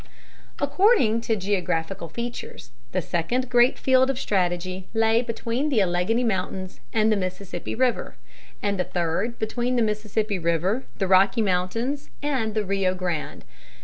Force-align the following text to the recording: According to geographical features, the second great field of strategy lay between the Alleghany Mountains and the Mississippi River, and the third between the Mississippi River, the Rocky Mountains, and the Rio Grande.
According 0.57 1.21
to 1.29 1.35
geographical 1.35 2.09
features, 2.09 2.71
the 2.91 3.03
second 3.03 3.51
great 3.51 3.77
field 3.77 4.09
of 4.09 4.17
strategy 4.17 4.87
lay 4.95 5.21
between 5.21 5.69
the 5.69 5.79
Alleghany 5.79 6.23
Mountains 6.23 6.79
and 6.91 7.11
the 7.11 7.15
Mississippi 7.15 7.75
River, 7.75 8.15
and 8.63 8.79
the 8.79 8.83
third 8.83 9.37
between 9.37 9.75
the 9.75 9.83
Mississippi 9.83 10.39
River, 10.39 10.85
the 10.97 11.07
Rocky 11.07 11.43
Mountains, 11.43 12.09
and 12.23 12.55
the 12.55 12.65
Rio 12.65 12.95
Grande. 12.95 13.45